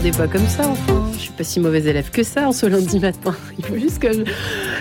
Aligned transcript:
regardez 0.00 0.16
pas 0.16 0.28
comme 0.28 0.48
ça, 0.48 0.66
enfin. 0.66 1.06
Je 1.12 1.18
suis 1.18 1.32
pas 1.32 1.44
si 1.44 1.60
mauvais 1.60 1.82
élève 1.82 2.10
que 2.10 2.22
ça 2.22 2.48
en 2.48 2.52
ce 2.52 2.64
lundi 2.64 2.98
matin. 3.00 3.36
Il 3.58 3.64
faut 3.66 3.76
juste 3.76 3.98
que 3.98 4.10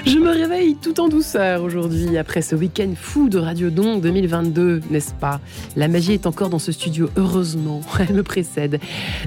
je, 0.06 0.18
me 0.18 0.30
réveille 0.30 0.78
tout 0.82 1.02
en 1.02 1.10
douceur 1.10 1.62
aujourd'hui, 1.64 2.18
après 2.18 2.42
ce 2.42 2.56
week-end 2.56 2.94
fou 2.96 3.28
de 3.28 3.38
Radio 3.38 3.70
Don 3.70 3.98
2022, 3.98 4.82
n'est-ce 4.90 5.14
pas? 5.14 5.42
La 5.76 5.90
magie 5.90 6.14
est 6.14 6.26
encore 6.26 6.48
dans 6.48 6.60
ce 6.60 6.72
studio, 6.72 7.10
heureusement. 7.18 7.82
Elle 8.00 8.16
me 8.16 8.24
précède. 8.24 8.80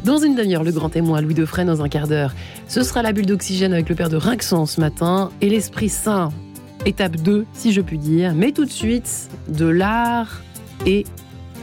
Dans 0.02 0.16
une 0.16 0.34
demi-heure, 0.34 0.64
le 0.64 0.73
grand 0.73 0.88
témoin 0.88 1.20
Louis 1.20 1.34
Defresne 1.34 1.66
dans 1.66 1.82
un 1.82 1.91
quart 1.91 2.09
d'heure. 2.09 2.34
Ce 2.68 2.82
sera 2.82 3.02
la 3.02 3.12
bulle 3.12 3.27
d'oxygène 3.27 3.74
avec 3.74 3.90
le 3.90 3.95
père 3.95 4.09
de 4.09 4.16
Rinxon 4.16 4.64
ce 4.64 4.80
matin 4.80 5.30
et 5.43 5.50
l'Esprit 5.50 5.90
Saint. 5.90 6.30
Étape 6.86 7.16
2, 7.16 7.45
si 7.52 7.72
je 7.72 7.82
puis 7.82 7.98
dire. 7.98 8.32
Mais 8.34 8.52
tout 8.52 8.64
de 8.64 8.70
suite, 8.70 9.29
de 9.48 9.66
l'art 9.66 10.40
et 10.86 11.04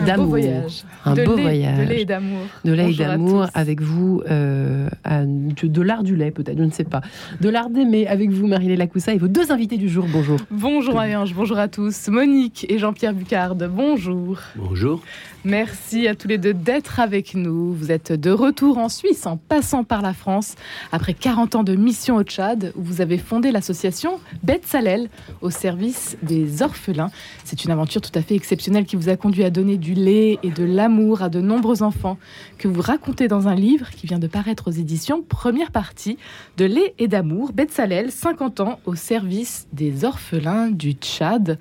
d'amour. 0.06 0.28
voyage 0.28 0.84
un 1.06 1.14
de 1.14 1.24
beau 1.26 1.36
lait, 1.36 1.42
voyage. 1.42 1.78
De 1.78 1.84
lait 1.84 2.02
et 2.02 2.06
d'amour. 2.06 2.40
De 2.66 2.74
lait 2.74 2.92
et 2.92 2.96
d'amour 2.96 3.48
avec 3.54 3.82
vous, 3.82 4.22
euh, 4.30 4.90
à- 5.04 5.24
de, 5.26 5.68
de 5.68 5.82
l'art 5.82 6.04
du 6.04 6.16
lait 6.16 6.32
peut-être, 6.32 6.58
je 6.58 6.64
ne 6.64 6.72
sais 6.72 6.84
pas. 6.84 7.02
De 7.42 7.50
l'art 7.50 7.70
d'aimer 7.70 8.08
avec 8.08 8.30
vous, 8.32 8.48
Marie-Léla 8.48 8.86
Lacoussa 8.86 9.14
et 9.14 9.18
vos 9.18 9.28
deux 9.28 9.52
invités 9.52 9.78
du 9.78 9.90
jour. 9.90 10.06
Bonjour. 10.12 10.38
Bonjour 10.52 10.94
Marie-Ange, 10.96 11.34
bonjour 11.34 11.58
à 11.58 11.68
tous. 11.68 12.08
Monique 12.10 12.66
et 12.70 12.78
Jean-Pierre 12.80 13.14
Bucarde, 13.14 13.70
bonjour. 13.74 14.40
Bonjour. 14.56 15.02
Merci 15.46 16.08
à 16.08 16.16
tous 16.16 16.28
les 16.28 16.38
deux 16.38 16.54
d'être 16.54 17.00
avec 17.00 17.34
nous. 17.34 17.74
Vous 17.74 17.92
êtes 17.92 18.12
de 18.12 18.30
retour 18.30 18.78
en 18.78 18.90
Suisse 18.90 19.26
en 19.26 19.38
passant 19.38 19.86
par 19.86 20.02
la 20.02 20.14
France 20.14 20.56
après 20.92 21.14
40 21.14 21.56
ans 21.56 21.64
de 21.64 21.76
mission 21.76 22.18
au 22.18 22.24
Tchad 22.24 22.74
où 22.76 22.82
vous 22.84 23.00
avez 23.00 23.18
fondé 23.18 23.52
l'association 23.52 24.20
Beth 24.44 24.66
Salel 24.66 25.08
au 25.42 25.50
service 25.50 26.18
des 26.24 26.62
orphelins. 26.62 27.10
C'est 27.46 27.64
une 27.64 27.72
aventure 27.72 28.02
tout 28.02 28.12
à 28.16 28.22
fait 28.22 28.36
exceptionnelle 28.36 28.84
qui 28.86 28.98
vous 28.98 29.08
a 29.08 29.16
conduit 29.16 29.46
à 29.46 29.50
donner 29.50 29.78
du 29.78 29.89
lait 29.94 30.40
et 30.44 30.50
de 30.50 30.64
l'amour 30.64 31.22
à 31.22 31.30
de 31.30 31.42
nombreux 31.42 31.84
enfants 31.84 32.18
que 32.58 32.68
vous 32.68 32.82
racontez 32.82 33.28
dans 33.28 33.48
un 33.48 33.56
livre 33.56 33.90
qui 33.90 34.08
vient 34.08 34.20
de 34.20 34.28
paraître 34.28 34.70
aux 34.70 34.72
éditions 34.72 35.22
Première 35.22 35.72
partie 35.72 36.18
de 36.58 36.66
lait 36.66 36.94
et 37.00 37.08
d'amour. 37.08 37.52
Beth 37.54 37.72
Salel, 37.72 38.12
50 38.12 38.60
ans 38.60 38.80
au 38.86 38.96
service 38.96 39.68
des 39.74 40.06
orphelins 40.06 40.70
du 40.70 40.94
Tchad. 40.94 41.60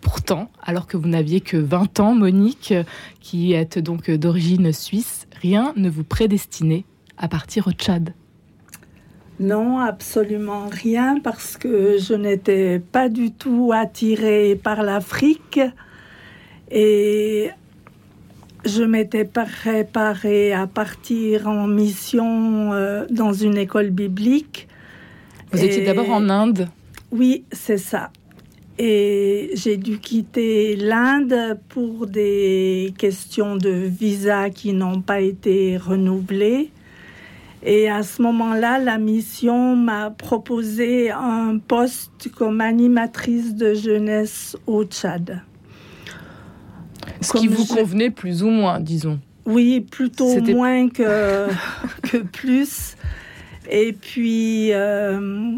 Pourtant, 0.00 0.50
alors 0.62 0.86
que 0.86 0.96
vous 0.96 1.08
n'aviez 1.08 1.40
que 1.40 1.56
20 1.56 2.00
ans, 2.00 2.14
Monique, 2.14 2.74
qui 3.20 3.52
êtes 3.52 3.78
donc 3.78 4.10
d'origine 4.10 4.72
suisse, 4.72 5.26
rien 5.40 5.72
ne 5.76 5.90
vous 5.90 6.04
prédestinait 6.04 6.84
à 7.18 7.28
partir 7.28 7.66
au 7.66 7.72
Tchad. 7.72 8.14
Non, 9.40 9.78
absolument 9.78 10.66
rien, 10.70 11.18
parce 11.18 11.56
que 11.56 11.96
je 11.98 12.12
n'étais 12.12 12.78
pas 12.78 13.08
du 13.08 13.32
tout 13.32 13.72
attirée 13.74 14.54
par 14.54 14.82
l'Afrique 14.82 15.60
et 16.70 17.50
je 18.64 18.82
m'étais 18.82 19.24
préparée 19.24 20.52
à 20.52 20.66
partir 20.66 21.48
en 21.48 21.66
mission 21.66 22.72
euh, 22.72 23.06
dans 23.10 23.32
une 23.32 23.56
école 23.56 23.90
biblique. 23.90 24.68
Vous 25.52 25.64
étiez 25.64 25.84
d'abord 25.84 26.10
en 26.10 26.28
Inde. 26.28 26.68
Oui, 27.10 27.44
c'est 27.50 27.78
ça. 27.78 28.10
Et 28.78 29.50
j'ai 29.54 29.76
dû 29.76 29.98
quitter 29.98 30.76
l'Inde 30.76 31.58
pour 31.68 32.06
des 32.06 32.94
questions 32.96 33.56
de 33.56 33.70
visa 33.70 34.48
qui 34.48 34.72
n'ont 34.72 35.02
pas 35.02 35.20
été 35.20 35.76
renouvelées. 35.76 36.70
Et 37.62 37.90
à 37.90 38.02
ce 38.02 38.22
moment-là, 38.22 38.78
la 38.78 38.96
mission 38.96 39.76
m'a 39.76 40.10
proposé 40.10 41.10
un 41.10 41.58
poste 41.58 42.30
comme 42.34 42.62
animatrice 42.62 43.54
de 43.54 43.74
jeunesse 43.74 44.56
au 44.66 44.84
Tchad. 44.84 45.42
Ce 47.20 47.32
Comme 47.32 47.40
qui 47.42 47.48
vous 47.48 47.64
je- 47.64 47.74
convenait 47.74 48.10
plus 48.10 48.42
ou 48.42 48.48
moins, 48.50 48.80
disons. 48.80 49.18
Oui, 49.46 49.80
plutôt 49.80 50.40
moins 50.42 50.88
que, 50.88 51.48
que 52.02 52.18
plus. 52.18 52.94
Et 53.70 53.92
puis, 53.92 54.72
euh, 54.72 55.54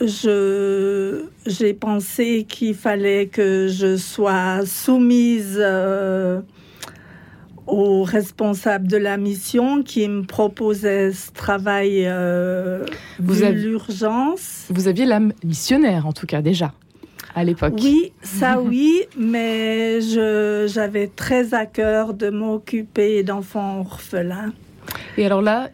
je, 0.00 1.24
j'ai 1.46 1.74
pensé 1.74 2.46
qu'il 2.48 2.74
fallait 2.74 3.26
que 3.26 3.68
je 3.68 3.96
sois 3.96 4.64
soumise 4.66 5.56
euh, 5.58 6.40
au 7.66 8.02
responsable 8.02 8.88
de 8.88 8.96
la 8.96 9.16
mission 9.16 9.82
qui 9.82 10.08
me 10.08 10.22
proposait 10.22 11.12
ce 11.12 11.30
travail 11.32 12.04
euh, 12.06 12.84
Vous 13.18 13.42
avez- 13.42 13.60
l'urgence. 13.60 14.64
Vous 14.70 14.88
aviez 14.88 15.04
l'âme 15.06 15.32
missionnaire, 15.44 16.06
en 16.06 16.12
tout 16.12 16.26
cas, 16.26 16.42
déjà, 16.42 16.72
à 17.34 17.44
l'époque. 17.44 17.74
Oui, 17.76 18.12
ça 18.22 18.60
oui, 18.60 19.02
mais 19.18 20.00
je, 20.00 20.70
j'avais 20.72 21.08
très 21.08 21.54
à 21.54 21.66
cœur 21.66 22.14
de 22.14 22.30
m'occuper 22.30 23.22
d'enfants 23.22 23.80
orphelins. 23.80 24.52
Et 25.16 25.26
alors 25.26 25.42
là, 25.42 25.70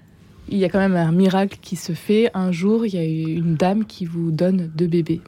il 0.48 0.58
y 0.58 0.64
a 0.64 0.68
quand 0.68 0.78
même 0.78 0.96
un 0.96 1.12
miracle 1.12 1.58
qui 1.60 1.76
se 1.76 1.92
fait. 1.92 2.30
Un 2.34 2.52
jour, 2.52 2.86
il 2.86 2.94
y 2.94 2.98
a 2.98 3.04
une 3.04 3.56
dame 3.56 3.84
qui 3.84 4.04
vous 4.04 4.30
donne 4.30 4.70
deux 4.74 4.86
bébés. 4.86 5.20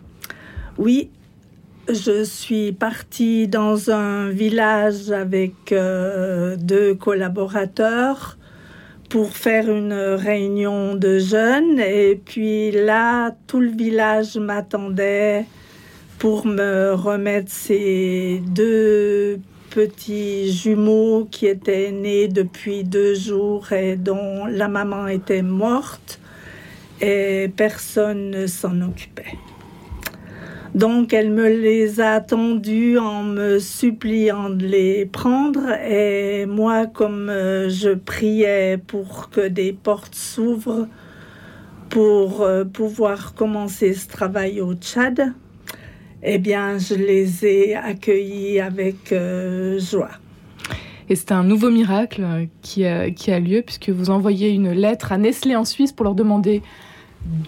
Oui, 0.77 1.11
je 1.89 2.23
suis 2.23 2.73
partie 2.73 3.49
dans 3.49 3.91
un 3.91 4.29
village 4.29 5.11
avec 5.11 5.73
euh, 5.73 6.57
deux 6.57 6.95
collaborateurs 6.95 8.39
pour 9.09 9.31
faire 9.31 9.71
une 9.71 9.95
réunion 9.95 10.95
de 10.95 11.19
jeunes. 11.19 11.81
Et 11.81 12.21
puis 12.23 12.71
là, 12.71 13.35
tout 13.47 13.61
le 13.61 13.71
village 13.71 14.37
m'attendait 14.37 15.47
pour 16.19 16.47
me 16.47 16.95
remettre 16.95 17.51
ces 17.51 18.43
deux 18.47 19.41
petits 19.71 20.53
jumeaux 20.53 21.29
qui 21.31 21.47
étaient 21.47 21.93
nés 21.93 22.27
depuis 22.27 22.83
deux 22.83 23.15
jours 23.15 23.73
et 23.73 23.97
dont 23.97 24.47
la 24.47 24.67
maman 24.67 25.07
était 25.07 25.43
morte 25.43 26.21
et 27.01 27.51
personne 27.57 28.31
ne 28.31 28.47
s'en 28.47 28.81
occupait. 28.83 29.39
Donc 30.75 31.13
elle 31.13 31.31
me 31.31 31.49
les 31.49 32.01
a 32.01 32.21
tendus 32.21 32.99
en 32.99 33.23
me 33.23 33.59
suppliant 33.59 34.51
de 34.51 34.67
les 34.67 35.07
prendre 35.07 35.71
et 35.89 36.47
moi 36.47 36.87
comme 36.87 37.31
euh, 37.31 37.69
je 37.69 37.91
priais 37.91 38.77
pour 38.77 39.31
que 39.31 39.49
des 39.49 39.73
portes 39.73 40.15
s'ouvrent 40.15 40.87
pour 41.89 42.43
euh, 42.43 42.65
pouvoir 42.65 43.35
commencer 43.35 43.95
ce 43.95 44.09
travail 44.09 44.61
au 44.61 44.75
Tchad, 44.75 45.33
eh 46.23 46.39
bien 46.39 46.79
je 46.79 46.95
les 46.95 47.45
ai 47.45 47.75
accueillis 47.75 48.61
avec 48.61 49.13
euh, 49.13 49.79
joie. 49.79 50.11
Et 51.11 51.15
c'est 51.17 51.33
un 51.33 51.43
nouveau 51.45 51.71
miracle 51.71 52.23
euh, 52.23 52.45
qui 52.63 52.85
a, 52.85 53.11
qui 53.11 53.31
a 53.31 53.41
lieu 53.41 53.63
puisque 53.63 53.89
vous 53.89 54.11
envoyez 54.11 54.51
une 54.51 54.71
lettre 54.73 55.13
à 55.13 55.19
Nestlé 55.19 55.57
en 55.57 55.65
Suisse 55.65 55.93
pour 55.93 56.05
leur 56.05 56.15
demander 56.15 56.61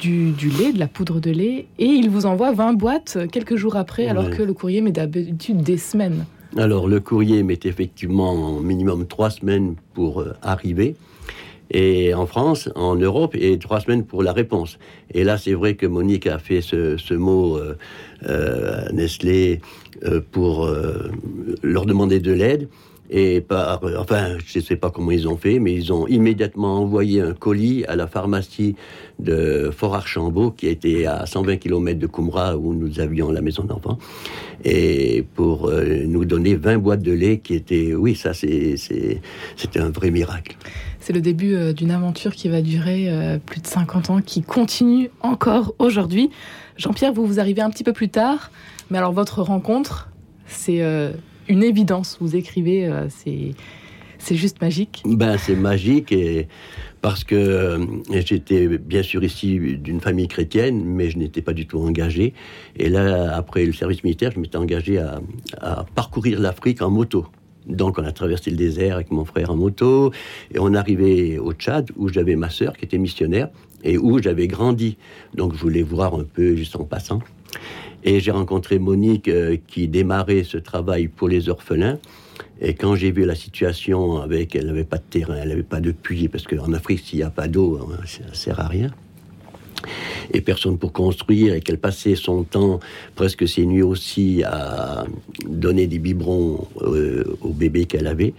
du, 0.00 0.30
du 0.32 0.48
lait, 0.48 0.72
de 0.72 0.78
la 0.78 0.88
poudre 0.88 1.20
de 1.20 1.30
lait, 1.30 1.66
et 1.78 1.84
ils 1.86 2.10
vous 2.10 2.26
envoient 2.26 2.52
20 2.52 2.72
boîtes 2.74 3.14
euh, 3.16 3.26
quelques 3.26 3.56
jours 3.56 3.76
après, 3.76 4.08
alors 4.08 4.24
Ouais. 4.24 4.36
que 4.36 4.42
le 4.42 4.52
courrier 4.52 4.80
met 4.80 4.90
d'habitude 4.92 5.62
des 5.62 5.76
semaines. 5.78 6.26
Alors, 6.56 6.88
le 6.88 6.98
courrier 6.98 7.42
met 7.44 7.60
effectivement 7.62 8.60
minimum 8.60 9.06
trois 9.06 9.30
semaines 9.30 9.76
pour 9.94 10.20
euh, 10.22 10.32
arriver. 10.42 10.96
Et 11.70 12.14
en 12.14 12.26
France, 12.26 12.68
en 12.74 12.96
Europe, 12.96 13.36
et 13.38 13.58
trois 13.58 13.80
semaines 13.80 14.04
pour 14.04 14.22
la 14.22 14.32
réponse. 14.32 14.78
Et 15.14 15.24
là, 15.24 15.38
c'est 15.38 15.52
vrai 15.52 15.74
que 15.74 15.86
Monique 15.86 16.26
a 16.26 16.38
fait 16.38 16.60
ce, 16.60 16.96
ce 16.96 17.14
mot 17.14 17.56
euh, 17.56 17.76
euh, 18.28 18.88
à 18.88 18.92
Nestlé 18.92 19.60
euh, 20.04 20.20
pour 20.32 20.66
euh, 20.66 21.10
leur 21.62 21.86
demander 21.86 22.20
de 22.20 22.32
l'aide. 22.32 22.68
Et 23.12 23.40
par, 23.40 23.80
enfin, 23.98 24.36
je 24.46 24.60
ne 24.60 24.64
sais 24.64 24.76
pas 24.76 24.90
comment 24.90 25.10
ils 25.10 25.26
ont 25.26 25.36
fait, 25.36 25.58
mais 25.58 25.74
ils 25.74 25.92
ont 25.92 26.06
immédiatement 26.06 26.80
envoyé 26.80 27.20
un 27.20 27.34
colis 27.34 27.84
à 27.86 27.96
la 27.96 28.06
pharmacie 28.06 28.76
de 29.18 29.70
Fort-Archambault, 29.76 30.52
qui 30.52 30.68
était 30.68 31.06
à 31.06 31.26
120 31.26 31.56
km 31.56 31.98
de 31.98 32.06
Coumra, 32.06 32.56
où 32.56 32.72
nous 32.72 33.00
avions 33.00 33.32
la 33.32 33.40
maison 33.40 33.64
d'enfants, 33.64 33.98
et 34.64 35.24
pour 35.34 35.68
euh, 35.68 36.04
nous 36.06 36.24
donner 36.24 36.54
20 36.54 36.78
boîtes 36.78 37.02
de 37.02 37.12
lait 37.12 37.38
qui 37.38 37.54
étaient, 37.54 37.94
oui, 37.94 38.14
ça, 38.14 38.32
c'était 38.32 39.20
un 39.76 39.90
vrai 39.90 40.12
miracle. 40.12 40.56
C'est 41.00 41.14
le 41.14 41.22
début 41.22 41.54
euh, 41.54 41.72
d'une 41.72 41.90
aventure 41.90 42.34
qui 42.34 42.48
va 42.48 42.60
durer 42.60 43.08
euh, 43.08 43.38
plus 43.38 43.60
de 43.60 43.66
50 43.66 44.10
ans, 44.10 44.20
qui 44.20 44.42
continue 44.42 45.10
encore 45.22 45.74
aujourd'hui. 45.78 46.30
Jean-Pierre, 46.76 47.12
vous 47.12 47.26
vous 47.26 47.40
arrivez 47.40 47.62
un 47.62 47.70
petit 47.70 47.84
peu 47.84 47.94
plus 47.94 48.10
tard, 48.10 48.50
mais 48.90 48.98
alors 48.98 49.12
votre 49.12 49.42
rencontre, 49.42 50.10
c'est 50.46 50.82
euh, 50.82 51.12
une 51.50 51.64
évidence. 51.64 52.16
Vous 52.20 52.36
écrivez, 52.36 52.86
euh, 52.86 53.08
c'est 53.08 53.52
c'est 54.18 54.36
juste 54.36 54.60
magique. 54.60 55.02
Ben, 55.06 55.38
c'est 55.38 55.56
magique 55.56 56.12
et 56.12 56.46
parce 57.00 57.24
que 57.24 57.34
euh, 57.34 57.86
j'étais 58.10 58.68
bien 58.78 59.02
sûr 59.02 59.24
ici 59.24 59.58
d'une 59.78 60.00
famille 60.00 60.28
chrétienne, 60.28 60.84
mais 60.84 61.08
je 61.08 61.16
n'étais 61.18 61.40
pas 61.40 61.54
du 61.54 61.66
tout 61.66 61.78
engagé. 61.78 62.34
Et 62.76 62.90
là, 62.90 63.34
après 63.34 63.64
le 63.64 63.72
service 63.72 64.04
militaire, 64.04 64.30
je 64.34 64.38
m'étais 64.38 64.58
engagé 64.58 64.98
à, 64.98 65.20
à 65.60 65.86
parcourir 65.94 66.38
l'Afrique 66.38 66.82
en 66.82 66.90
moto. 66.90 67.26
Donc, 67.66 67.98
on 67.98 68.04
a 68.04 68.12
traversé 68.12 68.50
le 68.50 68.56
désert 68.56 68.96
avec 68.96 69.10
mon 69.10 69.24
frère 69.24 69.50
en 69.50 69.56
moto 69.56 70.12
et 70.54 70.58
on 70.58 70.74
arrivait 70.74 71.38
au 71.38 71.52
Tchad 71.52 71.90
où 71.96 72.08
j'avais 72.08 72.36
ma 72.36 72.50
sœur 72.50 72.76
qui 72.76 72.84
était 72.84 72.98
missionnaire 72.98 73.48
et 73.84 73.96
où 73.96 74.20
j'avais 74.20 74.48
grandi. 74.48 74.98
Donc, 75.34 75.54
je 75.54 75.60
voulais 75.60 75.82
voir 75.82 76.14
un 76.14 76.24
peu 76.24 76.56
juste 76.56 76.76
en 76.76 76.84
passant. 76.84 77.20
Et 78.04 78.20
j'ai 78.20 78.30
rencontré 78.30 78.78
Monique 78.78 79.28
euh, 79.28 79.56
qui 79.66 79.88
démarrait 79.88 80.44
ce 80.44 80.56
travail 80.56 81.08
pour 81.08 81.28
les 81.28 81.48
orphelins. 81.48 81.98
Et 82.60 82.74
quand 82.74 82.94
j'ai 82.94 83.10
vu 83.10 83.24
la 83.24 83.34
situation 83.34 84.20
avec, 84.20 84.54
elle 84.54 84.66
n'avait 84.66 84.84
pas 84.84 84.98
de 84.98 85.02
terrain, 85.08 85.36
elle 85.40 85.48
n'avait 85.48 85.62
pas 85.62 85.80
de 85.80 85.92
puits, 85.92 86.28
parce 86.28 86.44
qu'en 86.44 86.72
Afrique, 86.72 87.00
s'il 87.00 87.18
n'y 87.18 87.24
a 87.24 87.30
pas 87.30 87.48
d'eau, 87.48 87.78
hein, 87.78 87.96
ça 88.06 88.34
sert 88.34 88.60
à 88.60 88.68
rien 88.68 88.90
et 90.32 90.40
personne 90.40 90.78
pour 90.78 90.92
construire, 90.92 91.54
et 91.54 91.60
qu'elle 91.60 91.78
passait 91.78 92.14
son 92.14 92.44
temps, 92.44 92.80
presque 93.14 93.48
ses 93.48 93.66
nuits 93.66 93.82
aussi, 93.82 94.42
à 94.44 95.04
donner 95.46 95.86
des 95.86 95.98
biberons 95.98 96.66
euh, 96.82 97.24
au 97.40 97.50
bébé 97.50 97.86
qu'elle 97.86 98.06
avait. 98.06 98.34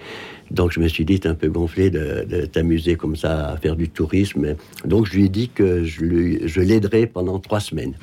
Donc 0.52 0.72
je 0.72 0.80
me 0.80 0.88
suis 0.88 1.06
dit, 1.06 1.20
t'es 1.20 1.30
un 1.30 1.36
peu 1.36 1.50
gonflé 1.50 1.90
de, 1.90 2.46
t'amuser 2.46 2.96
comme 2.96 3.16
ça 3.16 3.50
à 3.50 3.58
faire 3.58 3.76
du 3.76 3.90
tourisme. 3.90 4.56
Donc 4.86 5.06
je 5.08 5.14
lui 5.14 5.26
ai 5.26 5.30
dit 5.30 5.50
que 5.50 5.84
je, 5.84 6.46
je 6.46 6.62
l'aiderais 6.62 7.08
pendant 7.08 7.40
trois 7.40 7.60
semaines 7.60 7.94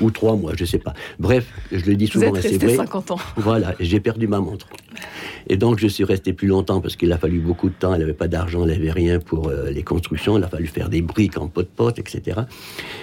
ou 0.00 0.10
trois 0.10 0.36
mois, 0.36 0.52
je 0.56 0.64
sais 0.64 0.78
pas. 0.78 0.94
Bref, 1.18 1.46
je 1.72 1.84
le 1.84 1.96
dis 1.96 2.06
souvent, 2.06 2.34
et 2.34 2.42
c'est 2.42 2.62
vrai. 2.62 2.76
50 2.76 3.10
ans. 3.12 3.18
Voilà, 3.36 3.74
j'ai 3.80 4.00
perdu 4.00 4.28
ma 4.28 4.40
montre. 4.40 4.68
Et 5.48 5.56
donc, 5.56 5.78
je 5.78 5.86
suis 5.86 6.04
resté 6.04 6.32
plus 6.32 6.46
longtemps 6.46 6.80
parce 6.80 6.96
qu'il 6.96 7.10
a 7.12 7.18
fallu 7.18 7.38
beaucoup 7.38 7.68
de 7.68 7.74
temps. 7.74 7.94
Elle 7.94 8.00
n'avait 8.00 8.12
pas 8.12 8.28
d'argent, 8.28 8.64
elle 8.64 8.70
n'avait 8.70 8.90
rien 8.90 9.18
pour 9.18 9.48
euh, 9.48 9.70
les 9.70 9.82
constructions. 9.82 10.36
Il 10.36 10.44
a 10.44 10.48
fallu 10.48 10.66
faire 10.66 10.88
des 10.88 11.00
briques 11.00 11.38
en 11.38 11.48
pot-pot, 11.48 11.98
etc. 11.98 12.40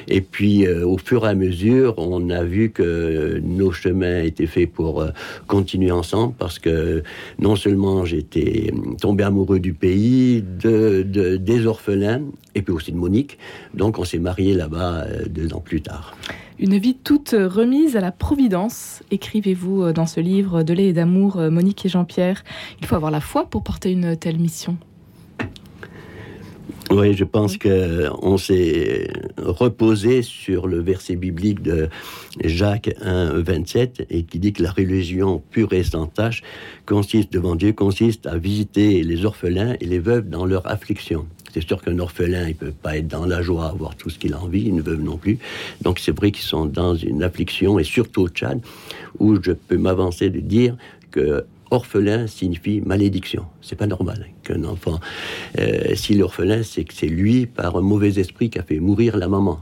Et 0.08 0.22
puis, 0.22 0.68
euh, 0.68 0.86
au 0.86 0.98
fur 0.98 1.26
et 1.26 1.30
à 1.30 1.34
mesure, 1.34 1.96
on 1.98 2.30
a 2.30 2.44
vu 2.44 2.72
que 2.72 3.40
nos 3.44 3.72
chemins 3.72 4.22
étaient 4.22 4.46
faits 4.46 4.72
pour 4.72 5.02
euh, 5.02 5.10
continuer 5.48 5.92
ensemble 5.92 6.36
parce 6.38 6.60
que 6.60 7.04
non 7.40 7.56
seulement 7.56 8.06
j'étais 8.06 8.72
tombé 9.00 9.24
amoureux 9.24 9.60
du 9.60 9.74
pays, 9.74 10.44
de, 10.44 11.04
des 11.38 11.66
orphelins, 11.66 12.22
et 12.56 12.62
puis 12.62 12.74
aussi 12.74 12.92
de 12.92 12.98
Monique. 12.98 13.38
Donc, 13.74 14.00
on 14.00 14.04
s'est 14.04 14.20
mariés 14.20 14.54
là-bas 14.54 15.06
deux 15.30 15.54
ans 15.54 15.62
plus 15.62 15.82
tard. 15.82 16.16
Une 16.58 16.78
vie 16.78 16.96
toute 16.96 17.32
remise 17.32 17.98
à 17.98 18.02
la 18.02 18.14
Providence, 18.14 19.04
écrivez-vous 19.12 19.84
euh, 19.84 19.94
dans 19.94 20.06
ce 20.06 20.22
livre 20.22 20.64
de 20.64 20.74
lait 20.74 20.88
et 20.88 20.94
d'amour, 20.94 21.38
euh, 21.38 21.50
Monique 21.50 21.86
et 21.86 21.90
Jean-Pierre. 21.90 22.46
Il 22.80 22.88
faut 22.88 22.96
avoir 22.96 23.12
la 23.12 23.20
foi 23.20 23.46
pour 23.50 23.62
porter 23.62 23.92
une 23.92 24.16
telle 24.16 24.40
mission. 24.40 24.78
Oui, 26.92 27.16
je 27.16 27.24
pense 27.24 27.58
qu'on 27.58 28.38
s'est 28.38 29.08
reposé 29.38 30.22
sur 30.22 30.68
le 30.68 30.80
verset 30.80 31.16
biblique 31.16 31.64
de 31.64 31.90
Jacques 32.44 32.92
1, 33.02 33.42
27 33.42 34.06
et 34.12 34.24
qui 34.24 34.38
dit 34.38 34.54
que 34.54 34.62
la 34.62 34.72
religion 34.72 35.42
pure 35.50 35.74
et 35.74 35.84
sans 35.84 36.06
tâche 36.06 36.44
consiste 36.86 37.34
devant 37.34 37.56
Dieu, 37.56 37.74
consiste 37.74 38.28
à 38.28 38.38
visiter 38.38 39.02
les 39.04 39.26
orphelins 39.26 39.76
et 39.82 39.86
les 39.86 39.98
veuves 39.98 40.30
dans 40.30 40.46
leur 40.46 40.68
affliction. 40.68 41.26
C'est 41.54 41.66
sûr 41.66 41.82
qu'un 41.82 41.98
orphelin, 42.00 42.50
il 42.50 42.56
peut 42.56 42.72
pas 42.72 42.98
être 42.98 43.08
dans 43.08 43.26
la 43.26 43.42
joie, 43.42 43.68
avoir 43.68 43.96
tout 43.96 44.10
ce 44.10 44.20
qu'il 44.20 44.34
a 44.34 44.40
envie, 44.40 44.66
une 44.68 44.82
veuve 44.82 45.02
non 45.02 45.18
plus. 45.18 45.40
Donc 45.82 46.00
c'est 46.00 46.16
vrai 46.16 46.32
qu'ils 46.32 46.46
sont 46.46 46.66
dans 46.66 46.96
une 46.96 47.24
affliction, 47.24 47.80
et 47.80 47.84
surtout 47.84 48.24
au 48.24 48.30
Tchad, 48.30 48.60
où 49.20 49.42
je 49.42 49.54
peux 49.54 49.78
m'avancer 49.78 50.30
de 50.30 50.40
dire 50.40 50.78
que 51.12 51.46
orphelin 51.72 52.28
signifie 52.28 52.82
malédiction. 52.82 53.46
C'est 53.62 53.76
pas 53.76 53.88
normal 53.88 54.28
qu'un 54.44 54.64
enfant, 54.64 55.00
euh, 55.60 55.96
si 55.96 56.16
l'orphelin, 56.16 56.64
c'est 56.64 56.84
que 56.84 56.94
c'est 56.94 57.08
lui, 57.08 57.46
par 57.46 57.76
un 57.76 57.82
mauvais 57.82 58.20
esprit, 58.20 58.50
qui 58.50 58.60
a 58.60 58.64
fait 58.64 58.80
mourir 58.80 59.18
la 59.18 59.28
maman. 59.28 59.60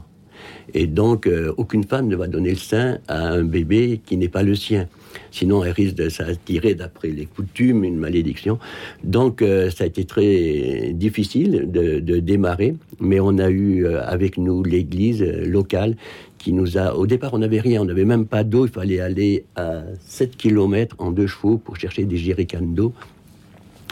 Et 0.72 0.86
donc, 0.86 1.26
euh, 1.26 1.52
aucune 1.56 1.84
femme 1.84 2.08
ne 2.08 2.16
va 2.16 2.26
donner 2.26 2.50
le 2.50 2.56
sein 2.56 2.98
à 3.08 3.28
un 3.28 3.44
bébé 3.44 4.00
qui 4.06 4.16
n'est 4.16 4.28
pas 4.28 4.42
le 4.42 4.54
sien. 4.54 4.88
Sinon, 5.30 5.64
elle 5.64 5.72
risque 5.72 5.96
de 5.96 6.08
s'attirer, 6.08 6.74
d'après 6.74 7.08
les 7.08 7.26
coutumes, 7.26 7.84
une 7.84 7.96
malédiction. 7.96 8.58
Donc, 9.02 9.42
euh, 9.42 9.70
ça 9.70 9.84
a 9.84 9.86
été 9.86 10.04
très 10.04 10.92
difficile 10.92 11.70
de, 11.70 12.18
démarrer, 12.18 12.76
mais 13.00 13.20
on 13.20 13.38
a 13.38 13.50
eu 13.50 13.84
euh, 13.84 14.00
avec 14.04 14.38
nous 14.38 14.62
l'église 14.62 15.22
locale 15.22 15.96
qui 16.38 16.52
nous 16.52 16.78
a. 16.78 16.94
Au 16.94 17.06
départ, 17.06 17.34
on 17.34 17.38
n'avait 17.38 17.60
rien, 17.60 17.82
on 17.82 17.84
n'avait 17.84 18.04
même 18.04 18.26
pas 18.26 18.44
d'eau. 18.44 18.66
Il 18.66 18.72
fallait 18.72 19.00
aller 19.00 19.44
à 19.56 19.82
7 20.06 20.36
km 20.36 20.96
en 20.98 21.10
deux 21.10 21.26
chevaux 21.26 21.58
pour 21.58 21.76
chercher 21.76 22.04
des 22.04 22.16
jerrycans 22.16 22.60
d'eau. 22.62 22.92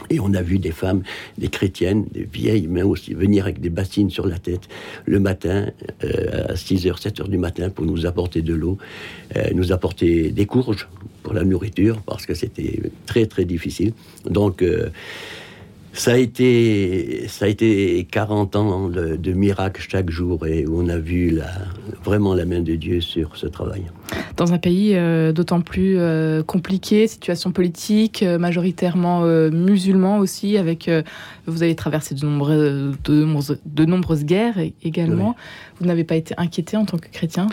Et 0.09 0.19
on 0.19 0.33
a 0.33 0.41
vu 0.41 0.59
des 0.59 0.71
femmes, 0.71 1.03
des 1.37 1.47
chrétiennes, 1.47 2.05
des 2.11 2.27
vieilles 2.31 2.67
mais 2.67 2.83
aussi, 2.83 3.13
venir 3.13 3.43
avec 3.43 3.59
des 3.59 3.69
bassines 3.69 4.09
sur 4.09 4.27
la 4.27 4.39
tête 4.39 4.67
le 5.05 5.19
matin, 5.19 5.67
euh, 6.03 6.49
à 6.49 6.53
6h, 6.53 7.01
7h 7.01 7.29
du 7.29 7.37
matin, 7.37 7.69
pour 7.69 7.85
nous 7.85 8.05
apporter 8.05 8.41
de 8.41 8.53
l'eau, 8.53 8.77
euh, 9.35 9.49
nous 9.53 9.71
apporter 9.71 10.31
des 10.31 10.45
courges 10.45 10.87
pour 11.23 11.33
la 11.33 11.43
nourriture, 11.43 12.01
parce 12.01 12.25
que 12.25 12.33
c'était 12.33 12.81
très 13.05 13.25
très 13.25 13.45
difficile. 13.45 13.93
Donc, 14.25 14.61
euh, 14.61 14.89
ça 15.93 16.13
a 16.13 16.17
été, 16.17 17.27
ça 17.27 17.45
a 17.45 17.47
été 17.47 18.07
40 18.09 18.55
ans 18.55 18.89
de, 18.89 19.31
miracles 19.31 19.85
chaque 19.87 20.09
jour 20.09 20.47
et 20.47 20.65
on 20.67 20.89
a 20.89 20.97
vu 20.97 21.29
la, 21.29 21.51
vraiment 22.03 22.33
la 22.33 22.45
main 22.45 22.61
de 22.61 22.75
Dieu 22.75 22.99
sur 22.99 23.37
ce 23.37 23.45
travail. 23.45 23.83
Dans 24.35 24.51
un 24.51 24.57
pays 24.57 24.93
euh, 24.95 25.31
d'autant 25.31 25.61
plus 25.61 25.95
euh, 25.97 26.41
compliqué, 26.41 27.07
situation 27.07 27.51
politique, 27.51 28.23
euh, 28.23 28.39
majoritairement 28.39 29.23
musulman 29.51 30.17
aussi, 30.17 30.57
avec 30.57 30.89
vous 31.45 31.63
avez 31.63 31.75
traversé 31.75 32.15
de, 32.15 32.25
nombreuses, 33.85 34.25
guerres 34.25 34.57
également. 34.83 35.35
Vous 35.79 35.85
n'avez 35.85 36.03
pas 36.03 36.15
été 36.15 36.33
inquiété 36.37 36.77
en 36.77 36.85
tant 36.85 36.97
que 36.97 37.09
chrétien? 37.09 37.47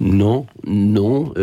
Non, 0.00 0.46
non, 0.66 1.34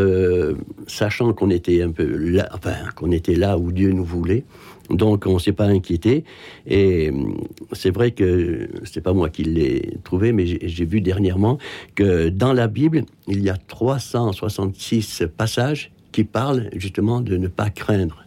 sachant 0.87 1.33
qu'on 1.33 1.49
était 1.49 1.81
un 1.81 1.91
peu 1.91 2.05
là, 2.05 2.49
enfin, 2.53 2.75
qu'on 2.95 3.11
était 3.11 3.35
là 3.35 3.57
où 3.57 3.71
Dieu 3.71 3.91
nous 3.91 4.05
voulait, 4.05 4.43
donc 4.89 5.25
on 5.25 5.35
ne 5.35 5.39
s'est 5.39 5.53
pas 5.53 5.65
inquiété. 5.65 6.23
Et 6.65 7.09
hum, 7.09 7.37
c'est 7.71 7.91
vrai 7.91 8.11
que 8.11 8.69
c'est 8.83 9.01
pas 9.01 9.13
moi 9.13 9.29
qui 9.29 9.43
l'ai 9.43 9.97
trouvé, 10.03 10.31
mais 10.31 10.45
j'ai 10.45 10.85
vu 10.85 11.01
dernièrement 11.01 11.57
que 11.95 12.29
dans 12.29 12.53
la 12.53 12.67
Bible, 12.67 13.03
il 13.27 13.41
y 13.41 13.49
a 13.49 13.57
366 13.57 15.23
passages 15.35 15.91
qui 16.11 16.23
parlent 16.23 16.69
justement 16.75 17.21
de 17.21 17.37
ne 17.37 17.47
pas 17.47 17.69
craindre. 17.69 18.26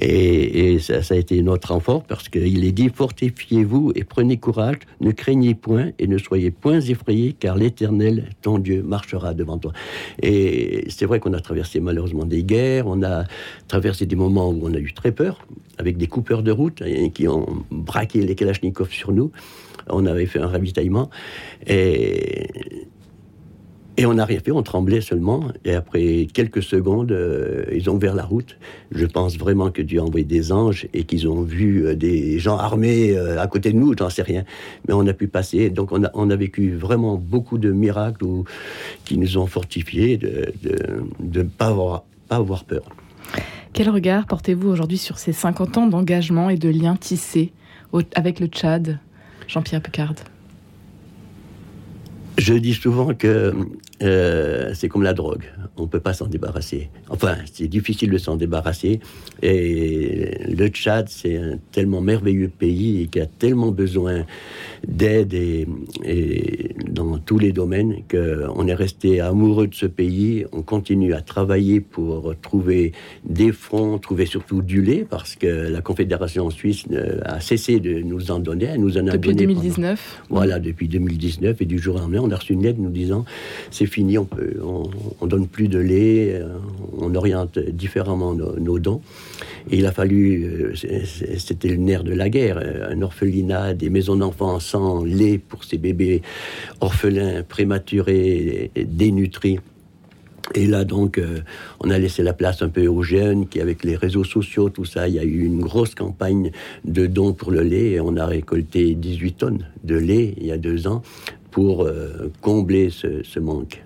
Et, 0.00 0.78
ça, 0.78 1.00
a 1.10 1.16
été 1.16 1.40
notre 1.42 1.72
renfort 1.72 2.04
parce 2.04 2.28
qu'il 2.28 2.64
est 2.64 2.72
dit 2.72 2.88
fortifiez-vous 2.88 3.92
et 3.94 4.04
prenez 4.04 4.36
courage, 4.36 4.76
ne 5.00 5.10
craignez 5.10 5.54
point 5.54 5.90
et 5.98 6.06
ne 6.06 6.18
soyez 6.18 6.50
point 6.50 6.80
effrayés, 6.80 7.34
car 7.38 7.56
l'Éternel, 7.56 8.30
ton 8.42 8.58
Dieu, 8.58 8.82
marchera 8.82 9.34
devant 9.34 9.58
toi. 9.58 9.72
Et 10.22 10.86
c'est 10.88 11.06
vrai 11.06 11.20
qu'on 11.20 11.32
a 11.32 11.40
traversé 11.40 11.80
malheureusement 11.80 12.24
des 12.24 12.42
guerres, 12.42 12.86
on 12.86 13.02
a 13.02 13.24
traversé 13.68 14.06
des 14.06 14.16
moments 14.16 14.50
où 14.50 14.60
on 14.62 14.74
a 14.74 14.78
eu 14.78 14.92
très 14.92 15.12
peur, 15.12 15.46
avec 15.78 15.96
des 15.96 16.06
coupeurs 16.06 16.42
de 16.42 16.52
route 16.52 16.82
hein, 16.82 17.08
qui 17.10 17.28
ont 17.28 17.64
braqué 17.70 18.22
les 18.22 18.34
Kalachnikovs 18.34 18.92
sur 18.92 19.12
nous. 19.12 19.30
On 19.88 20.06
avait 20.06 20.26
fait 20.26 20.38
un 20.38 20.46
ravitaillement 20.46 21.10
et 21.66 22.46
et 23.98 24.06
on 24.06 24.16
fait, 24.26 24.50
on 24.50 24.62
tremblait 24.62 25.02
seulement. 25.02 25.48
Et 25.64 25.74
après 25.74 26.26
quelques 26.32 26.62
secondes, 26.62 27.12
euh, 27.12 27.64
ils 27.72 27.90
ont 27.90 27.94
ouvert 27.94 28.14
la 28.14 28.24
route. 28.24 28.56
Je 28.90 29.04
pense 29.04 29.36
vraiment 29.36 29.70
que 29.70 29.82
Dieu 29.82 30.00
a 30.00 30.02
envoyé 30.02 30.24
des 30.24 30.50
anges 30.50 30.86
et 30.94 31.04
qu'ils 31.04 31.28
ont 31.28 31.42
vu 31.42 31.86
euh, 31.86 31.94
des 31.94 32.38
gens 32.38 32.56
armés 32.56 33.12
euh, 33.12 33.40
à 33.40 33.46
côté 33.46 33.70
de 33.72 33.76
nous, 33.76 33.94
j'en 33.96 34.08
sais 34.08 34.22
rien. 34.22 34.44
Mais 34.88 34.94
on 34.94 35.06
a 35.06 35.12
pu 35.12 35.28
passer. 35.28 35.68
Donc 35.68 35.90
on 35.92 36.30
a, 36.30 36.36
vécu 36.36 36.72
vraiment 36.72 37.16
beaucoup 37.16 37.58
de 37.58 37.70
miracles 37.70 38.24
qui 39.04 39.18
nous 39.18 39.36
ont 39.36 39.46
fortifiés 39.46 40.16
de 40.16 40.52
ne 41.20 41.42
pas 41.42 41.66
avoir, 41.66 42.04
pas 42.28 42.36
avoir 42.36 42.64
peur. 42.64 42.84
Quel 43.74 43.90
regard 43.90 44.26
portez-vous 44.26 44.68
aujourd'hui 44.68 44.96
sur 44.96 45.18
ces 45.18 45.32
50 45.32 45.76
ans 45.76 45.86
d'engagement 45.86 46.48
et 46.48 46.56
de 46.56 46.70
liens 46.70 46.96
tissés 46.96 47.52
avec 48.14 48.40
le 48.40 48.46
Tchad, 48.46 48.98
Jean-Pierre 49.46 49.82
Picard? 49.82 50.14
Je 52.38 52.54
dis 52.54 52.74
souvent 52.74 53.14
que 53.14 53.54
euh, 54.02 54.72
c'est 54.74 54.88
comme 54.88 55.02
la 55.02 55.12
drogue, 55.12 55.44
on 55.76 55.82
ne 55.82 55.86
peut 55.86 56.00
pas 56.00 56.12
s'en 56.12 56.26
débarrasser. 56.26 56.90
Enfin, 57.08 57.36
c'est 57.52 57.68
difficile 57.68 58.10
de 58.10 58.18
s'en 58.18 58.36
débarrasser. 58.36 59.00
Et 59.42 60.38
le 60.48 60.68
Tchad, 60.68 61.08
c'est 61.08 61.36
un 61.36 61.58
tellement 61.70 62.00
merveilleux 62.00 62.48
pays 62.48 63.08
qui 63.10 63.20
a 63.20 63.26
tellement 63.26 63.70
besoin 63.70 64.24
d'aide 64.86 65.34
et, 65.34 65.66
dans 66.88 67.18
tous 67.18 67.38
les 67.38 67.52
domaines 67.52 68.02
qu'on 68.10 68.66
est 68.66 68.74
resté 68.74 69.20
amoureux 69.20 69.68
de 69.68 69.74
ce 69.74 69.86
pays. 69.86 70.46
On 70.52 70.62
continue 70.62 71.14
à 71.14 71.20
travailler 71.20 71.80
pour 71.80 72.34
trouver 72.40 72.92
des 73.24 73.52
fonds, 73.52 73.98
trouver 73.98 74.26
surtout 74.26 74.62
du 74.62 74.82
lait, 74.82 75.06
parce 75.08 75.36
que 75.36 75.46
la 75.46 75.80
Confédération 75.80 76.50
suisse 76.50 76.86
a 77.24 77.40
cessé 77.40 77.78
de 77.78 78.00
nous 78.00 78.30
en 78.30 78.40
donner. 78.40 78.66
Elle 78.66 78.80
nous 78.80 78.98
en 78.98 79.06
a 79.06 79.12
depuis 79.12 79.34
2019. 79.34 80.22
voilà, 80.28 80.58
depuis 80.58 80.88
2019. 80.88 81.60
Et 81.60 81.66
du 81.66 81.78
jour 81.78 81.96
au 81.96 81.98
lendemain, 81.98 82.20
on 82.22 82.30
a 82.30 82.36
reçu 82.36 82.54
une 82.54 82.62
lettre 82.62 82.80
nous 82.80 82.90
disant 82.90 83.24
c'est 83.70 83.86
fini, 83.92 84.18
on 84.18 84.26
on, 85.20 85.26
donne 85.26 85.46
plus 85.46 85.68
de 85.68 85.78
lait, 85.78 86.34
euh, 86.34 86.48
on 86.98 87.14
oriente 87.14 87.58
différemment 87.58 88.34
nos, 88.34 88.78
dons. 88.78 89.00
Et 89.70 89.78
il 89.78 89.86
a 89.86 89.92
fallu, 89.92 90.44
euh, 90.44 91.04
c'était 91.38 91.68
le 91.68 91.76
nerf 91.76 92.02
de 92.02 92.12
la 92.12 92.28
guerre, 92.28 92.58
un 92.58 93.00
orphelinat, 93.02 93.74
des 93.74 93.90
maisons 93.90 94.16
d'enfants 94.16 94.58
sans 94.60 95.04
lait 95.04 95.38
pour 95.38 95.64
ces 95.64 95.78
bébés 95.78 96.22
orphelins, 96.80 97.42
prématurés, 97.42 98.70
dénutris. 98.74 99.58
Et 100.54 100.66
là, 100.66 100.84
donc, 100.84 101.18
euh, 101.18 101.40
on 101.80 101.90
a 101.90 101.98
laissé 101.98 102.22
la 102.22 102.32
place 102.32 102.62
un 102.62 102.68
peu 102.68 102.86
aux 102.86 103.02
jeunes 103.02 103.46
qui, 103.46 103.60
avec 103.60 103.84
les 103.84 103.96
réseaux 103.96 104.24
sociaux, 104.24 104.68
tout 104.68 104.84
ça, 104.84 105.08
il 105.08 105.14
y 105.14 105.18
a 105.18 105.24
eu 105.24 105.44
une 105.44 105.60
grosse 105.60 105.94
campagne 105.94 106.50
de 106.84 107.06
dons 107.06 107.32
pour 107.32 107.52
le 107.52 107.62
lait 107.62 107.92
et 107.92 108.00
on 108.00 108.16
a 108.16 108.26
récolté 108.26 108.94
18 108.94 109.32
tonnes 109.32 109.66
de 109.84 109.94
lait 109.94 110.34
il 110.36 110.46
y 110.46 110.52
a 110.52 110.58
deux 110.58 110.86
ans 110.86 111.02
pour 111.52 111.88
combler 112.40 112.90
ce 112.90 113.38
manque. 113.38 113.82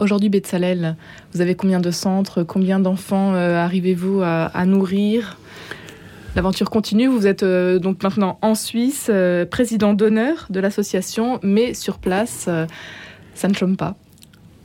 Aujourd'hui, 0.00 0.28
Betsalel, 0.28 0.96
vous 1.32 1.40
avez 1.40 1.54
combien 1.54 1.78
de 1.78 1.90
centres 1.92 2.42
Combien 2.42 2.80
d'enfants 2.80 3.34
euh, 3.34 3.56
arrivez-vous 3.56 4.22
à, 4.22 4.66
nourrir? 4.66 5.38
L'aventure 6.34 6.68
continue. 6.68 7.06
Vous 7.06 7.28
êtes 7.28 7.44
euh, 7.44 7.78
donc 7.78 8.02
maintenant 8.02 8.38
en 8.42 8.56
Suisse, 8.56 9.06
euh, 9.08 9.46
président 9.46 9.94
d'honneur 9.94 10.46
de 10.50 10.58
l'association, 10.58 11.38
mais 11.42 11.74
sur 11.74 11.98
place, 11.98 12.48
ça 13.34 13.48
ne 13.48 13.54
chôme 13.54 13.76
pas. 13.76 13.94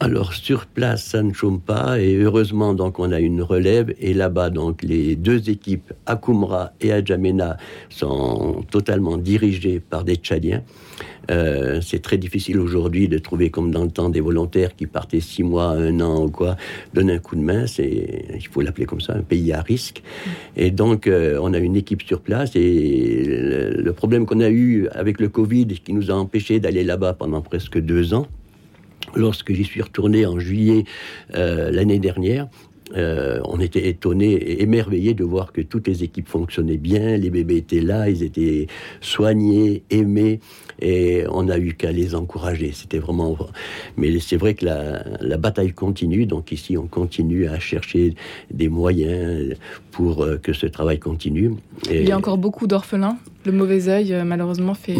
Alors 0.01 0.31
sur 0.31 0.65
place, 0.65 1.03
ça 1.03 1.21
ne 1.21 1.33
chôme 1.33 1.59
pas 1.59 1.99
et 1.99 2.15
heureusement 2.15 2.73
donc 2.73 2.99
on 2.99 3.11
a 3.11 3.19
une 3.19 3.41
relève 3.41 3.93
et 3.99 4.13
là-bas 4.13 4.49
donc 4.49 4.81
les 4.81 5.17
deux 5.17 5.49
équipes 5.49 5.91
à 6.05 6.15
Koumra 6.15 6.71
et 6.79 6.93
à 6.93 7.01
sont 7.89 8.63
totalement 8.71 9.17
dirigées 9.17 9.81
par 9.81 10.05
des 10.05 10.15
Tchadiens. 10.15 10.63
Euh, 11.31 11.81
c'est 11.81 12.01
très 12.01 12.17
difficile 12.17 12.61
aujourd'hui 12.61 13.09
de 13.09 13.17
trouver 13.17 13.49
comme 13.49 13.71
dans 13.71 13.83
le 13.83 13.91
temps 13.91 14.09
des 14.09 14.21
volontaires 14.21 14.73
qui 14.73 14.87
partaient 14.87 15.19
six 15.19 15.43
mois, 15.43 15.71
un 15.71 15.99
an 15.99 16.23
ou 16.23 16.31
quoi, 16.31 16.55
donner 16.93 17.15
un 17.15 17.19
coup 17.19 17.35
de 17.35 17.41
main. 17.41 17.67
C'est, 17.67 18.25
il 18.33 18.47
faut 18.47 18.61
l'appeler 18.61 18.85
comme 18.85 19.01
ça, 19.01 19.13
un 19.15 19.21
pays 19.21 19.51
à 19.51 19.61
risque. 19.61 20.01
Et 20.55 20.71
donc 20.71 21.07
euh, 21.07 21.37
on 21.41 21.53
a 21.53 21.59
une 21.59 21.75
équipe 21.75 22.03
sur 22.03 22.21
place 22.21 22.55
et 22.55 23.25
le, 23.25 23.81
le 23.81 23.93
problème 23.93 24.25
qu'on 24.25 24.39
a 24.39 24.49
eu 24.49 24.87
avec 24.93 25.19
le 25.19 25.27
Covid 25.27 25.67
qui 25.67 25.91
nous 25.91 26.09
a 26.09 26.13
empêché 26.13 26.61
d'aller 26.61 26.85
là-bas 26.85 27.15
pendant 27.15 27.41
presque 27.41 27.77
deux 27.77 28.13
ans 28.13 28.27
lorsque 29.15 29.53
j'y 29.53 29.63
suis 29.63 29.81
retourné 29.81 30.25
en 30.25 30.39
juillet 30.39 30.83
euh, 31.35 31.71
l'année 31.71 31.99
dernière, 31.99 32.47
euh, 32.95 33.39
on 33.43 33.59
était 33.59 33.87
étonnés 33.87 34.33
et 34.33 34.63
émerveillés 34.63 35.13
de 35.13 35.23
voir 35.23 35.51
que 35.51 35.61
toutes 35.61 35.87
les 35.87 36.03
équipes 36.03 36.27
fonctionnaient 36.27 36.77
bien, 36.77 37.17
les 37.17 37.29
bébés 37.29 37.57
étaient 37.57 37.81
là, 37.81 38.09
ils 38.09 38.23
étaient 38.23 38.67
soignés, 38.99 39.83
aimés, 39.91 40.39
et 40.81 41.23
on 41.29 41.49
a 41.49 41.57
eu 41.57 41.73
qu'à 41.73 41.91
les 41.91 42.15
encourager. 42.15 42.71
C'était 42.73 42.99
vraiment. 42.99 43.37
Mais 43.97 44.19
c'est 44.19 44.37
vrai 44.37 44.53
que 44.53 44.65
la, 44.65 45.03
la, 45.21 45.37
bataille 45.37 45.73
continue, 45.73 46.25
donc 46.25 46.51
ici 46.51 46.77
on 46.77 46.87
continue 46.87 47.47
à 47.47 47.59
chercher 47.59 48.15
des 48.51 48.69
moyens 48.69 49.55
pour 49.91 50.23
euh, 50.23 50.37
que 50.37 50.53
ce 50.53 50.65
travail 50.65 50.99
continue. 50.99 51.53
Il 51.89 52.07
y 52.07 52.11
a 52.11 52.17
encore 52.17 52.37
beaucoup 52.37 52.67
d'orphelins. 52.67 53.17
Le 53.45 53.51
mauvais 53.53 53.87
œil, 53.87 54.13
malheureusement, 54.25 54.73
fait 54.73 54.97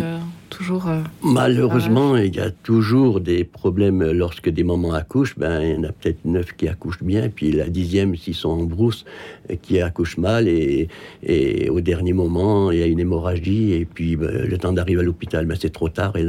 toujours. 0.49 0.87
Euh, 0.87 1.01
Malheureusement, 1.23 2.17
il 2.17 2.35
y 2.35 2.39
a 2.39 2.51
toujours 2.51 3.21
des 3.21 3.43
problèmes 3.43 4.11
lorsque 4.11 4.49
des 4.49 4.63
mamans 4.63 4.93
accouchent. 4.93 5.37
Ben, 5.37 5.61
il 5.61 5.75
y 5.75 5.77
en 5.77 5.83
a 5.83 5.91
peut-être 5.91 6.25
neuf 6.25 6.53
qui 6.53 6.67
accouchent 6.67 7.03
bien, 7.03 7.29
puis 7.29 7.51
la 7.51 7.69
dixième, 7.69 8.15
s'ils 8.15 8.35
sont 8.35 8.49
en 8.49 8.63
brousse, 8.63 9.05
euh, 9.49 9.55
qui 9.61 9.79
accouche 9.79 10.17
mal. 10.17 10.47
Et, 10.47 10.87
et, 11.23 11.69
au 11.69 11.81
dernier 11.81 12.13
moment, 12.13 12.71
il 12.71 12.79
y 12.79 12.83
a 12.83 12.87
une 12.87 12.99
hémorragie. 12.99 13.73
Et 13.73 13.85
puis, 13.85 14.15
ben, 14.15 14.29
le 14.29 14.57
temps 14.57 14.73
d'arriver 14.73 15.01
à 15.01 15.03
l'hôpital, 15.03 15.45
ben, 15.45 15.57
c'est 15.59 15.68
trop 15.69 15.89
tard. 15.89 16.15
Et, 16.17 16.25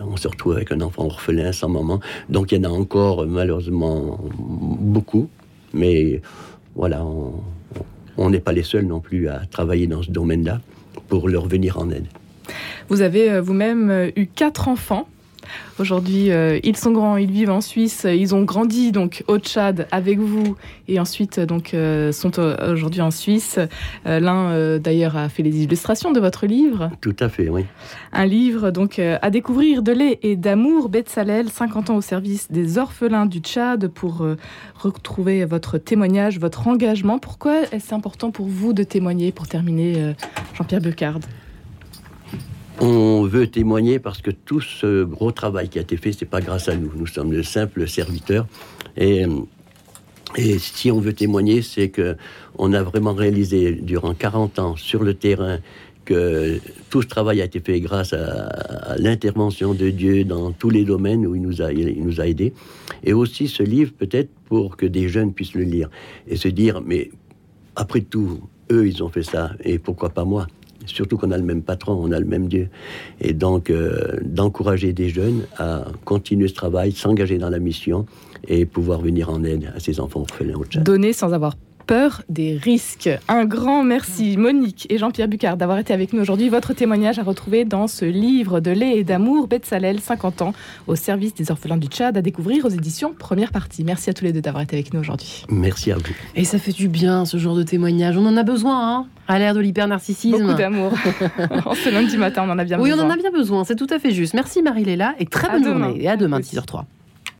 on 0.00 0.16
se 0.16 0.28
retrouve 0.28 0.54
avec 0.54 0.72
un 0.72 0.80
enfant 0.80 1.04
orphelin 1.04 1.52
sans 1.52 1.68
maman. 1.68 2.00
Donc, 2.28 2.52
il 2.52 2.62
y 2.62 2.66
en 2.66 2.70
a 2.70 2.72
encore, 2.72 3.26
malheureusement, 3.26 4.18
beaucoup. 4.38 5.28
Mais 5.72 6.22
voilà, 6.74 7.04
on 8.16 8.30
n'est 8.30 8.40
pas 8.40 8.52
les 8.52 8.62
seuls 8.62 8.86
non 8.86 9.00
plus 9.00 9.28
à 9.28 9.42
travailler 9.50 9.86
dans 9.86 10.02
ce 10.02 10.10
domaine-là 10.10 10.60
pour 11.08 11.28
leur 11.28 11.46
venir 11.46 11.78
en 11.78 11.90
aide. 11.90 12.06
Vous 12.88 13.02
avez 13.02 13.30
euh, 13.30 13.40
vous-même 13.40 13.90
euh, 13.90 14.10
eu 14.16 14.26
quatre 14.26 14.68
enfants. 14.68 15.08
Aujourd'hui, 15.78 16.30
euh, 16.30 16.58
ils 16.62 16.76
sont 16.76 16.92
grands, 16.92 17.16
ils 17.16 17.30
vivent 17.30 17.50
en 17.50 17.60
Suisse, 17.60 18.06
ils 18.08 18.34
ont 18.34 18.42
grandi 18.42 18.92
donc 18.92 19.24
au 19.28 19.38
Tchad 19.38 19.86
avec 19.90 20.18
vous 20.18 20.56
et 20.88 21.00
ensuite 21.00 21.40
donc 21.40 21.74
sont 22.12 22.38
aujourd'hui 22.38 23.00
en 23.00 23.10
Suisse. 23.10 23.58
L'un 24.04 24.78
d'ailleurs 24.78 25.16
a 25.16 25.28
fait 25.28 25.42
les 25.42 25.62
illustrations 25.62 26.12
de 26.12 26.20
votre 26.20 26.46
livre. 26.46 26.90
Tout 27.00 27.16
à 27.20 27.28
fait, 27.28 27.48
oui. 27.48 27.64
Un 28.12 28.26
livre 28.26 28.70
donc 28.70 28.98
à 28.98 29.30
découvrir 29.30 29.82
de 29.82 29.92
lait 29.92 30.18
et 30.22 30.36
d'amour, 30.36 30.88
Betsalel, 30.88 31.48
50 31.48 31.90
ans 31.90 31.96
au 31.96 32.00
service 32.00 32.50
des 32.50 32.78
orphelins 32.78 33.26
du 33.26 33.38
Tchad 33.38 33.88
pour 33.88 34.26
retrouver 34.78 35.44
votre 35.44 35.78
témoignage, 35.78 36.38
votre 36.38 36.66
engagement. 36.68 37.18
Pourquoi 37.18 37.62
est-ce 37.72 37.94
important 37.94 38.30
pour 38.30 38.46
vous 38.46 38.72
de 38.72 38.82
témoigner? 38.82 39.32
Pour 39.32 39.48
terminer, 39.48 40.14
Jean-Pierre 40.54 40.80
Bucard 40.80 41.18
on 42.80 43.24
veut 43.24 43.46
témoigner 43.46 43.98
parce 43.98 44.20
que 44.20 44.30
tout 44.30 44.60
ce 44.60 45.04
gros 45.04 45.32
travail 45.32 45.68
qui 45.68 45.78
a 45.78 45.82
été 45.82 45.96
fait, 45.96 46.12
c'est 46.12 46.26
pas 46.26 46.40
grâce 46.40 46.68
à 46.68 46.76
nous. 46.76 46.90
Nous 46.96 47.06
sommes 47.06 47.30
de 47.30 47.42
simples 47.42 47.86
serviteurs. 47.88 48.46
Et, 48.96 49.26
si 50.58 50.90
on 50.90 50.98
veut 50.98 51.12
témoigner, 51.12 51.62
c'est 51.62 51.90
que 51.90 52.16
on 52.58 52.72
a 52.72 52.82
vraiment 52.82 53.14
réalisé 53.14 53.72
durant 53.72 54.14
40 54.14 54.58
ans 54.58 54.76
sur 54.76 55.04
le 55.04 55.14
terrain 55.14 55.58
que 56.04 56.60
tout 56.90 57.02
ce 57.02 57.06
travail 57.06 57.40
a 57.40 57.44
été 57.44 57.60
fait 57.60 57.80
grâce 57.80 58.12
à, 58.12 58.96
l'intervention 58.98 59.74
de 59.74 59.90
Dieu 59.90 60.24
dans 60.24 60.50
tous 60.52 60.70
les 60.70 60.84
domaines 60.84 61.26
où 61.26 61.34
il 61.34 61.42
nous 61.42 61.62
a, 61.62 61.72
il 61.72 62.02
nous 62.04 62.20
a 62.20 62.26
aidés. 62.26 62.52
Et 63.04 63.12
aussi 63.12 63.48
ce 63.48 63.62
livre, 63.62 63.92
peut-être 63.96 64.30
pour 64.46 64.76
que 64.76 64.86
des 64.86 65.08
jeunes 65.08 65.32
puissent 65.32 65.54
le 65.54 65.62
lire 65.62 65.88
et 66.26 66.36
se 66.36 66.48
dire, 66.48 66.82
mais 66.84 67.10
après 67.76 68.00
tout, 68.00 68.40
eux, 68.72 68.86
ils 68.86 69.02
ont 69.02 69.08
fait 69.08 69.22
ça, 69.22 69.52
et 69.62 69.78
pourquoi 69.78 70.10
pas 70.10 70.24
moi? 70.24 70.46
Surtout 70.86 71.16
qu'on 71.16 71.30
a 71.30 71.38
le 71.38 71.44
même 71.44 71.62
patron, 71.62 71.98
on 72.00 72.12
a 72.12 72.18
le 72.18 72.26
même 72.26 72.48
Dieu. 72.48 72.68
Et 73.20 73.32
donc, 73.32 73.70
euh, 73.70 74.18
d'encourager 74.22 74.92
des 74.92 75.08
jeunes 75.08 75.42
à 75.58 75.84
continuer 76.04 76.48
ce 76.48 76.54
travail, 76.54 76.92
s'engager 76.92 77.38
dans 77.38 77.50
la 77.50 77.58
mission 77.58 78.06
et 78.46 78.66
pouvoir 78.66 79.00
venir 79.00 79.30
en 79.30 79.44
aide 79.44 79.72
à 79.74 79.80
ces 79.80 80.00
enfants 80.00 80.20
orphelins 80.20 80.56
au 80.56 80.64
Tchad. 80.64 80.82
Donner 80.82 81.12
sans 81.12 81.32
avoir 81.32 81.54
peur 81.86 82.22
des 82.28 82.56
risques. 82.56 83.10
Un 83.28 83.44
grand 83.44 83.82
merci 83.82 84.36
Monique 84.36 84.86
et 84.90 84.98
Jean-Pierre 84.98 85.28
Bucard 85.28 85.56
d'avoir 85.56 85.78
été 85.78 85.92
avec 85.92 86.12
nous 86.12 86.20
aujourd'hui. 86.20 86.48
Votre 86.48 86.72
témoignage 86.72 87.18
à 87.18 87.22
retrouver 87.22 87.64
dans 87.64 87.86
ce 87.86 88.04
livre 88.04 88.60
de 88.60 88.70
lait 88.70 88.98
et 88.98 89.04
d'amour, 89.04 89.48
Betsalel, 89.48 90.00
50 90.00 90.42
ans, 90.42 90.52
au 90.86 90.96
service 90.96 91.34
des 91.34 91.50
orphelins 91.50 91.76
du 91.76 91.86
Tchad, 91.86 92.16
à 92.16 92.22
découvrir 92.22 92.64
aux 92.64 92.70
éditions 92.70 93.14
Première 93.18 93.52
Partie. 93.52 93.84
Merci 93.84 94.10
à 94.10 94.14
tous 94.14 94.24
les 94.24 94.32
deux 94.32 94.40
d'avoir 94.40 94.62
été 94.62 94.76
avec 94.76 94.92
nous 94.94 95.00
aujourd'hui. 95.00 95.44
Merci 95.48 95.92
à 95.92 95.96
vous. 95.96 96.02
Et 96.34 96.44
ça 96.44 96.58
fait 96.58 96.72
du 96.72 96.88
bien 96.88 97.24
ce 97.24 97.36
genre 97.36 97.56
de 97.56 97.62
témoignage. 97.62 98.16
On 98.16 98.26
en 98.26 98.36
a 98.36 98.42
besoin, 98.42 98.96
hein 98.96 99.06
à 99.26 99.38
l'ère 99.38 99.54
de 99.54 99.60
l'hyper-narcissisme. 99.60 100.42
Beaucoup 100.42 100.58
d'amour. 100.58 100.92
ce 101.74 101.90
lundi 101.90 102.16
matin, 102.16 102.44
on 102.46 102.50
en 102.50 102.58
a 102.58 102.64
bien 102.64 102.76
besoin. 102.78 102.96
Oui, 102.96 103.00
on 103.00 103.06
en 103.06 103.10
a 103.10 103.16
bien 103.16 103.30
besoin, 103.30 103.64
c'est 103.64 103.76
tout 103.76 103.86
à 103.90 103.98
fait 103.98 104.10
juste. 104.10 104.34
Merci 104.34 104.62
Marie-Léla 104.62 105.14
et 105.18 105.26
très 105.26 105.48
bonne 105.48 105.64
journée. 105.64 106.02
Et 106.02 106.08
à 106.08 106.16
demain, 106.16 106.40
10h03. 106.40 106.84